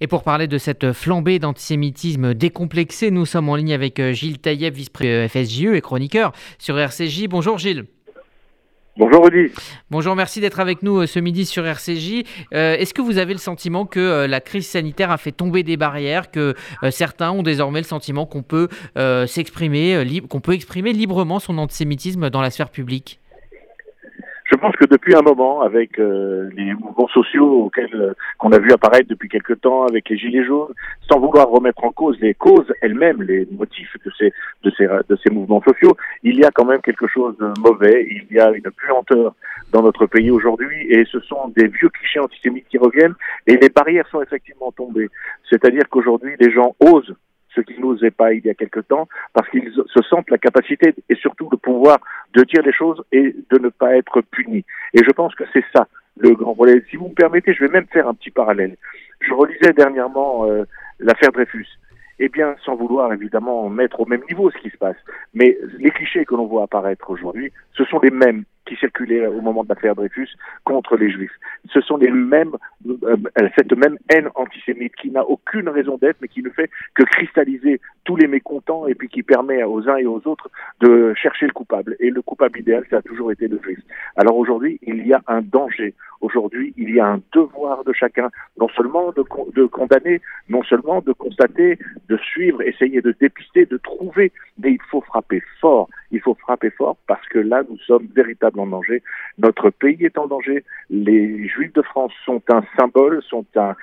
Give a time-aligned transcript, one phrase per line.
[0.00, 4.38] Et pour parler de cette flambée d'antisémitisme décomplexé, nous sommes en ligne avec euh, Gilles
[4.38, 7.28] Taïeb, vice-président FSJE et chroniqueur sur RCJ.
[7.28, 7.84] Bonjour Gilles.
[8.96, 9.52] Bonjour Rudy.
[9.90, 12.22] Bonjour, merci d'être avec nous euh, ce midi sur RCJ.
[12.52, 15.76] Euh, est-ce que vous avez le sentiment que la crise sanitaire a fait tomber des
[15.76, 16.54] barrières, que
[16.90, 18.68] certains ont désormais le sentiment qu'on peut
[19.26, 23.20] s'exprimer, qu'on peut exprimer librement son antisémitisme dans la sphère publique?
[24.64, 28.72] Pense que depuis un moment, avec euh, les mouvements sociaux auxquels euh, qu'on a vu
[28.72, 30.72] apparaître depuis quelque temps, avec les gilets jaunes,
[31.06, 35.16] sans vouloir remettre en cause les causes elles-mêmes, les motifs de ces de ces de
[35.22, 38.06] ces mouvements sociaux, il y a quand même quelque chose de mauvais.
[38.10, 39.34] Il y a une puanteur
[39.70, 43.14] dans notre pays aujourd'hui, et ce sont des vieux clichés antisémites qui reviennent,
[43.46, 45.10] et les barrières sont effectivement tombées.
[45.50, 47.14] C'est-à-dire qu'aujourd'hui, les gens osent
[47.54, 50.94] ce qu'ils n'osaient pas il y a quelque temps, parce qu'ils se sentent la capacité
[51.08, 51.98] et surtout le pouvoir
[52.34, 54.64] de dire les choses et de ne pas être punis.
[54.92, 56.80] Et je pense que c'est ça le grand problème.
[56.90, 58.76] Si vous me permettez, je vais même faire un petit parallèle.
[59.20, 60.64] Je relisais dernièrement euh,
[60.98, 61.66] l'affaire Dreyfus.
[62.20, 64.96] Eh bien, sans vouloir évidemment mettre au même niveau ce qui se passe,
[65.34, 69.40] mais les clichés que l'on voit apparaître aujourd'hui, ce sont les mêmes qui circulaient au
[69.40, 70.28] moment de l'affaire Dreyfus
[70.64, 71.34] contre les Juifs.
[71.72, 72.56] Ce sont les mêmes,
[72.88, 73.16] euh,
[73.56, 77.80] cette même haine antisémite qui n'a aucune raison d'être, mais qui ne fait que cristalliser
[78.04, 81.52] tous les mécontents et puis qui permet aux uns et aux autres de chercher le
[81.52, 81.96] coupable.
[82.00, 83.78] Et le coupable idéal, ça a toujours été le Juif.
[84.16, 85.94] Alors aujourd'hui, il y a un danger.
[86.20, 91.12] Aujourd'hui, il y a un devoir de chacun, non seulement de, condamner, non seulement de
[91.12, 95.88] constater, de suivre, essayer de dépister, de trouver, mais il faut frapper fort.
[96.12, 99.02] Il faut frapper fort parce que là, nous sommes véritablement en danger.
[99.38, 100.64] Notre pays est en danger.
[100.88, 103.74] Les Juifs de France sont un symbole, sont un,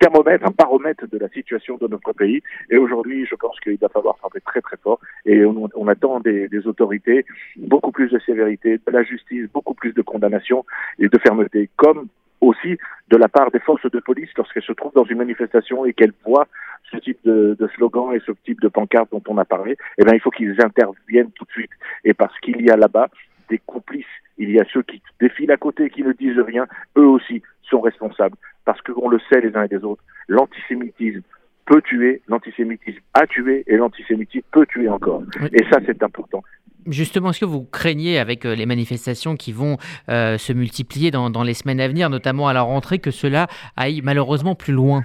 [0.00, 2.42] thermomètre, un baromètre de la situation de notre pays.
[2.70, 4.98] Et aujourd'hui, je pense qu'il va falloir frapper très très fort.
[5.26, 10.02] Et on, attend des, autorités beaucoup plus de sévérité, de la justice, beaucoup plus de
[10.02, 10.64] condamnation
[10.98, 12.08] et de fermeté, comme
[12.40, 15.92] aussi de la part des forces de police lorsqu'elles se trouvent dans une manifestation et
[15.92, 16.46] qu'elles voient
[16.90, 20.14] ce type de, slogan et ce type de pancarte dont on a parlé, eh bien,
[20.14, 21.70] il faut qu'ils interviennent tout de suite.
[22.04, 23.08] Et parce qu'il y a là-bas
[23.48, 24.04] des complices,
[24.38, 27.80] il y a ceux qui défilent à côté, qui ne disent rien, eux aussi sont
[27.80, 28.36] responsables.
[28.64, 31.22] Parce qu'on le sait les uns et les autres, l'antisémitisme
[31.66, 35.22] peut tuer, l'antisémitisme a tué et l'antisémitisme peut tuer encore.
[35.52, 36.42] Et ça, c'est important.
[36.86, 39.78] Justement, est-ce que vous craignez avec euh, les manifestations qui vont
[40.10, 43.46] euh, se multiplier dans, dans, les semaines à venir, notamment à la rentrée, que cela
[43.76, 45.04] aille malheureusement plus loin?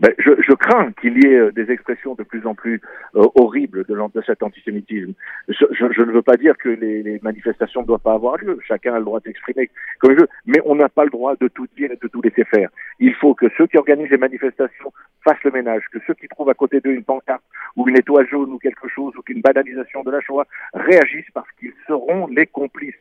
[0.00, 2.80] Ben, je, je, crains qu'il y ait euh, des expressions de plus en plus
[3.14, 5.12] euh, horribles de, de, cet antisémitisme.
[5.48, 8.58] Je, je, ne veux pas dire que les, les, manifestations ne doivent pas avoir lieu.
[8.66, 9.70] Chacun a le droit d'exprimer
[10.00, 12.20] comme il veut, mais on n'a pas le droit de tout dire et de tout
[12.20, 12.68] laisser faire.
[13.00, 14.92] Il faut que ceux qui organisent les manifestations
[15.24, 17.42] fassent le ménage, que ceux qui trouvent à côté d'eux une pancarte
[17.76, 21.50] ou une étoile jaune ou quelque chose ou qu'une banalisation de la Shoah réagissent parce
[21.58, 22.94] qu'ils seront les complices.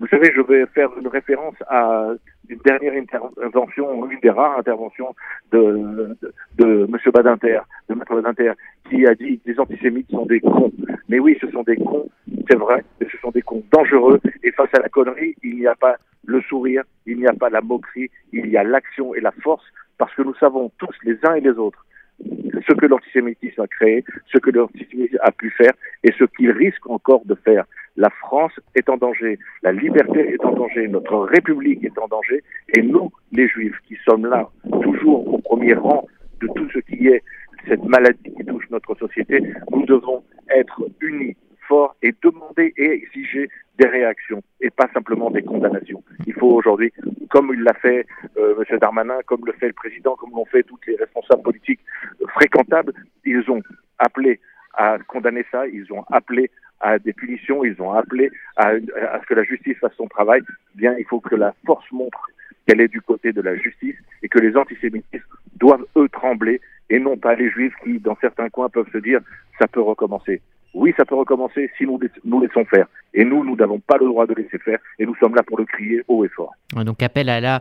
[0.00, 2.12] Vous savez, je vais faire une référence à
[2.48, 5.14] une dernière intervention, une des rares interventions
[5.52, 6.16] de,
[6.58, 6.96] M.
[7.12, 8.52] Badinter, de Maître Badinter,
[8.88, 10.72] qui a dit que les antisémites sont des cons.
[11.08, 12.08] Mais oui, ce sont des cons,
[12.48, 14.20] c'est vrai, mais ce sont des cons dangereux.
[14.42, 17.50] Et face à la connerie, il n'y a pas le sourire, il n'y a pas
[17.50, 19.64] la moquerie, il y a l'action et la force,
[19.96, 21.84] parce que nous savons tous, les uns et les autres,
[22.20, 25.72] ce que l'antisémitisme a créé, ce que l'antisémitisme a pu faire
[26.04, 27.64] et ce qu'il risque encore de faire.
[27.98, 32.44] La France est en danger, la liberté est en danger, notre République est en danger,
[32.76, 34.48] et nous, les Juifs, qui sommes là,
[34.82, 36.06] toujours au premier rang
[36.40, 37.24] de tout ce qui est
[37.66, 39.42] cette maladie qui touche notre société,
[39.72, 41.36] nous devons être unis,
[41.66, 43.50] forts, et demander et exiger
[43.80, 46.04] des réactions, et pas simplement des condamnations.
[46.24, 46.92] Il faut aujourd'hui,
[47.30, 48.78] comme il l'a fait euh, M.
[48.78, 51.80] Darmanin, comme le fait le président, comme l'ont fait tous les responsables politiques
[52.28, 52.92] fréquentables,
[53.24, 53.60] ils ont
[53.98, 54.38] appelé
[54.74, 56.48] à condamner ça, ils ont appelé
[56.80, 60.42] à des punitions, ils ont appelé à, ce que la justice fasse son travail,
[60.74, 62.28] bien il faut que la force montre
[62.66, 65.24] qu'elle est du côté de la justice et que les antisémitismes
[65.56, 69.20] doivent eux trembler et non pas les juifs qui dans certains coins peuvent se dire
[69.58, 70.40] ça peut recommencer
[70.74, 72.86] oui, ça peut recommencer si nous, nous laissons faire.
[73.14, 74.78] Et nous, nous n'avons pas le droit de laisser faire.
[74.98, 76.52] Et nous sommes là pour le crier haut et fort.
[76.76, 77.60] Donc appel à la,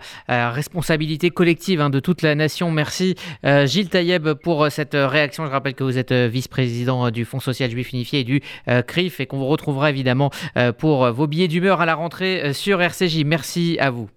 [0.51, 2.69] responsabilité collective hein, de toute la nation.
[2.69, 3.15] Merci
[3.45, 5.45] euh, Gilles Taïeb pour euh, cette euh, réaction.
[5.45, 8.41] Je rappelle que vous êtes vice-président du Fonds social juif unifié et du
[8.87, 10.29] CRIF et qu'on vous retrouvera évidemment
[10.77, 13.23] pour vos billets d'humeur à la rentrée sur RCJ.
[13.23, 14.16] Merci à vous.